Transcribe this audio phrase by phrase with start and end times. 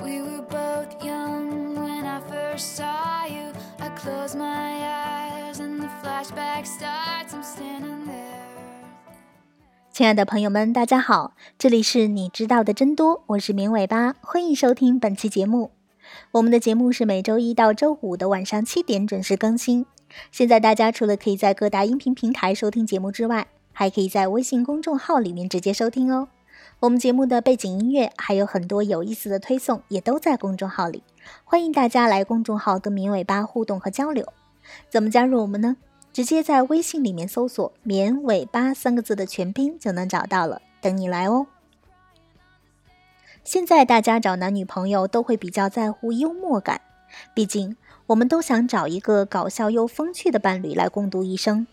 [0.00, 3.52] We were both young when I first saw you.
[3.80, 7.34] I close my eyes and the flashback starts.
[7.34, 8.86] I'm standing there.
[9.92, 15.72] 亲爱的朋友们，大家好，这里是你知道的真多，我是绵尾巴，欢迎收听本期节目。
[16.30, 19.84] 我们的节目是每周一到周五的晚上七点准时更新。
[20.30, 26.28] 现在大家除了可以在各大音频平台收听节目之外，还可以在微信公众号里面直接收听哦。
[26.80, 31.02] 我们节目的背景音乐还有很多有意思的推送，也都在公众号里，
[31.44, 34.32] 欢迎大家来公众号跟绵尾巴互动和交流。
[34.88, 35.76] 怎么加入我们呢？
[36.12, 41.46] 直接在微信里面搜索“绵尾巴”三个字的全拼就能找到了，等你来哦。
[43.44, 46.80] 现在大家找男女朋友都会比较在乎幽默感，
[47.34, 47.76] 毕竟
[48.08, 51.66] 我们都想找一个搞笑又风趣的伴侣来共度一生，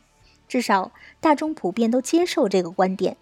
[0.47, 3.17] 至少大众普遍都接受这个观点。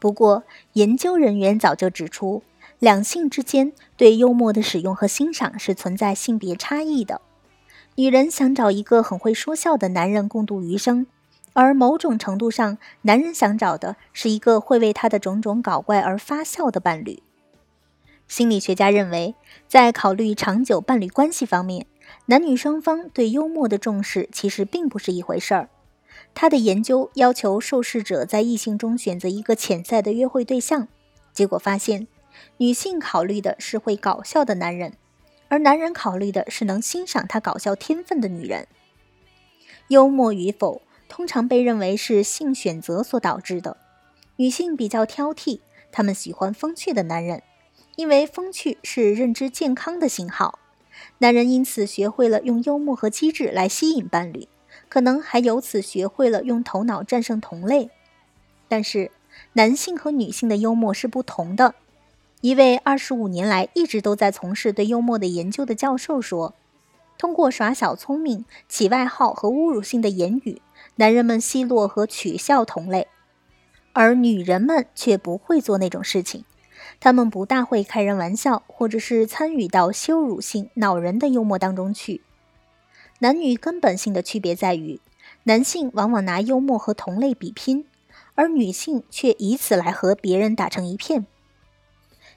[0.00, 2.42] 不过，研究人员早就指出，
[2.78, 7.20] 两性之间对幽默的使用和欣赏是存在性别差异的。
[7.96, 11.06] 女人想找一个很会说笑的男人共度余生，
[11.52, 17.22] 而某种程度上，男人想找的是一个会为他的种种搞怪而发笑的伴侣。
[18.26, 19.34] 心理学家认为，
[19.68, 21.84] 在考虑长久伴侣关系方面，
[22.26, 25.68] 男女双方对幽默的重视其实并不是一回事儿。
[26.34, 30.88] 他的研究要求受试者在异性中选择一个潜在的约会对象，
[31.32, 32.06] 结果发现，
[32.58, 34.94] 女性考虑的是会搞笑的男人，
[35.48, 38.66] 而男人考虑的是能欣赏他搞笑天分的女人。
[39.88, 43.76] 幽默与否通常被认为是性选择所导致的，
[44.36, 47.42] 女性比较挑剔，她们喜欢风趣的男人，
[47.96, 50.60] 因为风趣是认知健康的信号，
[51.18, 54.46] 男人因此学会了用幽默和机智来吸引伴侣。
[54.90, 57.88] 可能还由此学会了用头脑战胜同类，
[58.68, 59.10] 但是
[59.52, 61.76] 男性和女性的幽默是不同的。
[62.40, 66.54] 一位二十五年来一直都在从事对幽默的研究的教授说
[67.16, 70.60] ：“通过耍小聪明、起外号和侮辱性的言语，
[70.96, 73.06] 男人们奚落和取笑同类，
[73.92, 76.44] 而女人们却不会做那种事情。
[76.98, 82.22] 他们不大会开人玩笑，或者是参与到羞辱性、恼人的幽默当中去。”
[83.22, 84.98] 男女根本性的区别在于，
[85.42, 87.84] 男性往往拿幽默和同类比拼，
[88.34, 91.26] 而女性却以此来和别人打成一片。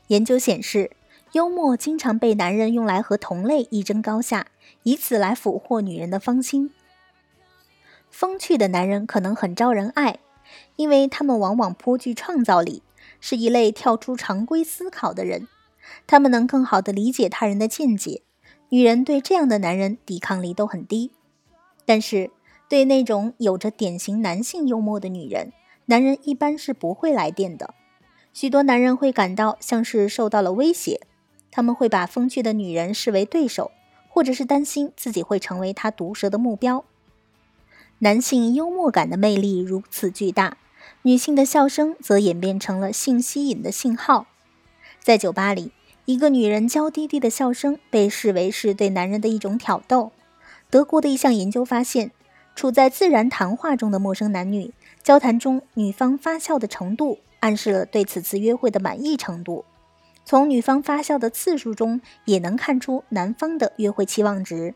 [0.08, 0.92] 研究显示，
[1.32, 4.48] 幽默经常被男人用来和同类一争高下，
[4.84, 6.72] 以此来俘获女人的芳心。
[8.12, 10.20] 风趣的男人可能很招人爱，
[10.76, 12.84] 因为他们往往颇具创造力，
[13.22, 15.48] 是一类跳出常规思考的人，
[16.06, 18.24] 他们能更好地理解他人的见解。
[18.74, 21.12] 女人对这样的男人抵抗力都很低，
[21.86, 22.32] 但是
[22.68, 25.54] 对那种有着典型男性幽默的女人，
[25.86, 27.76] 男人一般是不会来电的。
[28.34, 31.02] 许多男人会感到像是受到了威胁，
[31.52, 33.70] 他们会把风趣的女人视为对手，
[34.10, 36.84] 或者是担心自己会成为他毒舌的目标。
[38.00, 40.58] 男性幽默感的魅力如此巨大，
[41.04, 44.26] 女性的笑声则演变成了性吸引的信号，
[45.00, 45.72] 在酒吧里。
[46.06, 50.12] 一个女人娇滴滴的笑声被视为是对男人的一种挑逗。
[50.70, 52.12] 德国的一项研究发现，
[52.56, 59.64] 处在自然谈话中的陌生男女交谈中，女方发笑的程度暗示了对此次约会的满意程度。
[60.26, 64.74] 从女方发笑的次数中也能看出男方的约会期望值。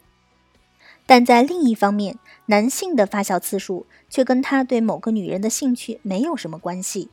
[1.05, 7.09] 但在另一方面，男性的发笑次数却跟他对某个女人的兴趣没有什么关系。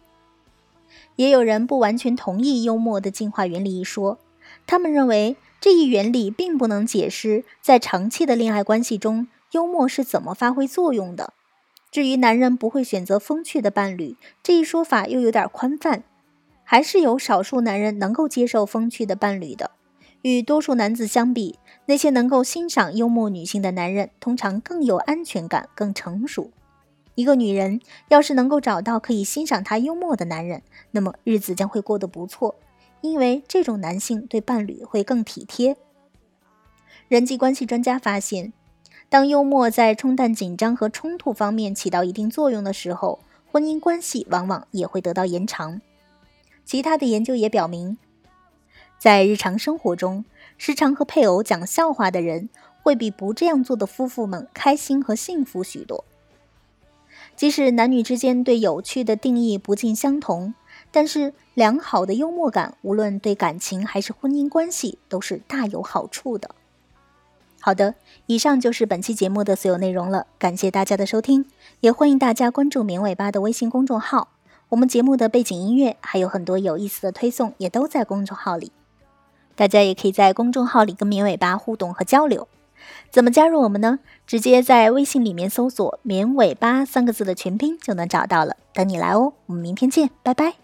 [1.16, 4.18] 也有人不完全同意幽默的进化原理一说，
[4.66, 11.32] 他们认为这一原理并不能解释在长期的恋爱关系中幽默是怎么发挥作用的。
[11.90, 16.02] 至于男人不会选择风趣的伴侣这一说法又有点宽泛，
[16.64, 19.70] 还是有少数男人能够接受风趣的伴侣的。
[20.22, 26.50] 与多数男子相比，那些能够欣赏幽默女性的男人通常更有安全感，更成熟。
[27.14, 32.56] 一个女人要是能够找到可以欣赏她幽默的男人，那么日子将会过得不错，
[33.00, 35.76] 因为这种男性对伴侣会更体贴。
[37.08, 38.52] 人际关系专家发现，
[39.08, 43.20] 当幽默在冲淡紧张和冲突方面起到一定作用的时候，
[43.52, 45.80] 婚姻关系往往也会得到延长。
[46.64, 47.98] 其他的研究也表明，
[48.98, 50.24] 在日常生活中，
[50.56, 52.48] 时常和配偶讲笑话的人，
[52.82, 56.04] 会比不这样做的夫妇们开心和幸福许多。
[57.36, 60.54] 即使男女之间对有趣的定义不尽相同，
[60.90, 66.54] 但是良好的幽默感，无论对感情还是婚姻关系，都是大有好处的。
[67.60, 67.94] 好的，
[68.26, 71.46] 以上就是本期节目的所有内容了，感谢大家的收听，
[71.80, 74.28] 也欢迎大家关注“绵尾巴”的微信公众号，
[74.68, 78.70] 我们节目的背景音乐还有很多有意思的推送，也都在公众号里。
[79.56, 82.46] 大家也可以在公众号里跟绵尾巴互动和交流。
[83.10, 84.00] 怎么加入我们呢？
[84.26, 89.34] 直接在微信里面搜索“绵尾巴”三个字的全拼就能找到了，等你来哦。
[89.46, 90.54] 我们明天见，拜拜。